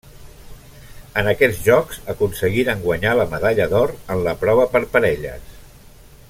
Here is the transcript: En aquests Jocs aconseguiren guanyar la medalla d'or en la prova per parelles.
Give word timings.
En 1.21 1.27
aquests 1.31 1.59
Jocs 1.67 1.99
aconseguiren 2.13 2.81
guanyar 2.87 3.13
la 3.19 3.27
medalla 3.35 3.69
d'or 3.75 3.95
en 4.15 4.25
la 4.29 4.35
prova 4.45 4.67
per 4.75 4.83
parelles. 4.97 5.55